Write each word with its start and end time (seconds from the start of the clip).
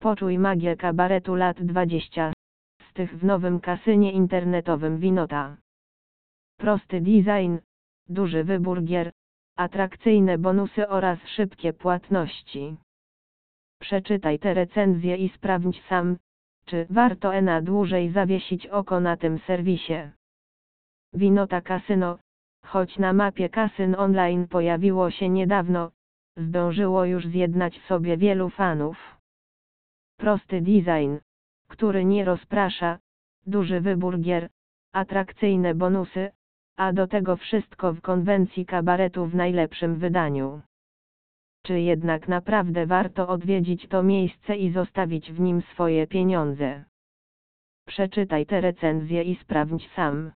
Poczuj 0.00 0.38
magię 0.38 0.76
kabaretu 0.76 1.34
lat 1.34 1.62
20. 1.62 2.32
Z 2.88 2.92
tych 2.92 3.18
w 3.18 3.24
nowym 3.24 3.60
kasynie 3.60 4.12
internetowym 4.12 4.98
Winota. 4.98 5.56
Prosty 6.56 7.00
design, 7.00 7.56
duży 8.08 8.44
wybór 8.44 8.82
gier, 8.84 9.12
atrakcyjne 9.56 10.38
bonusy 10.38 10.88
oraz 10.88 11.18
szybkie 11.26 11.72
płatności. 11.72 12.76
Przeczytaj 13.80 14.38
te 14.38 14.54
recenzje 14.54 15.16
i 15.16 15.28
sprawdź 15.28 15.82
sam, 15.88 16.16
czy 16.66 16.86
warto 16.90 17.42
na 17.42 17.62
dłużej 17.62 18.10
zawiesić 18.10 18.66
oko 18.66 19.00
na 19.00 19.16
tym 19.16 19.38
serwisie. 19.38 20.10
Winota 21.12 21.60
Casino, 21.60 22.18
choć 22.66 22.98
na 22.98 23.12
mapie 23.12 23.48
kasyn 23.48 23.94
online 23.94 24.48
pojawiło 24.48 25.10
się 25.10 25.28
niedawno, 25.28 25.90
zdążyło 26.36 27.04
już 27.04 27.26
zjednać 27.26 27.80
sobie 27.88 28.16
wielu 28.16 28.50
fanów. 28.50 29.17
Prosty 30.18 30.60
design, 30.60 31.16
który 31.68 32.04
nie 32.04 32.24
rozprasza, 32.24 32.98
duży 33.46 33.80
wybór 33.80 34.20
gier, 34.20 34.48
atrakcyjne 34.92 35.74
bonusy, 35.74 36.30
a 36.76 36.92
do 36.92 37.06
tego 37.06 37.36
wszystko 37.36 37.92
w 37.92 38.00
konwencji 38.00 38.66
kabaretu 38.66 39.26
w 39.26 39.34
najlepszym 39.34 39.96
wydaniu. 39.96 40.60
Czy 41.62 41.80
jednak 41.80 42.28
naprawdę 42.28 42.86
warto 42.86 43.28
odwiedzić 43.28 43.88
to 43.88 44.02
miejsce 44.02 44.56
i 44.56 44.72
zostawić 44.72 45.32
w 45.32 45.40
nim 45.40 45.62
swoje 45.62 46.06
pieniądze? 46.06 46.84
Przeczytaj 47.86 48.46
te 48.46 48.60
recenzje 48.60 49.22
i 49.22 49.36
sprawdź 49.36 49.90
sam. 49.96 50.32